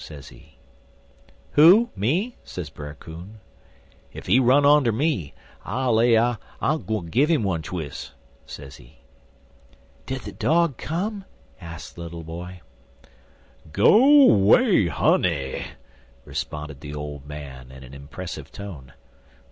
sezee. 0.03 0.57
"'Who? 1.51 1.91
me?' 1.95 2.35
sez 2.43 2.71
Brer 2.71 2.95
Coon. 2.95 3.39
'Ef 4.15 4.25
he 4.25 4.39
run 4.39 4.65
up 4.65 4.71
onter 4.71 4.91
me, 4.91 5.35
I 5.63 5.89
lay 5.89 6.17
I 6.17 6.37
give 7.11 7.29
'im 7.29 7.43
one 7.43 7.61
twis',' 7.61 8.09
sezee." 8.47 8.97
"Did 10.07 10.21
the 10.21 10.31
dog 10.31 10.77
come?" 10.77 11.25
asked 11.59 11.93
the 11.93 12.01
little 12.01 12.23
boy. 12.23 12.61
"Go 13.71 14.25
'way, 14.25 14.87
honey!" 14.87 15.65
responded 16.25 16.81
the 16.81 16.95
old 16.95 17.27
man, 17.27 17.71
in 17.71 17.83
an 17.83 17.93
impressive 17.93 18.51
tone. 18.51 18.93